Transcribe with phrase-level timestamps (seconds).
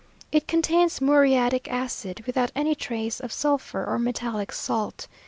[0.31, 5.07] It contains muriatic acid, without any trace of sulphur or metallic salt.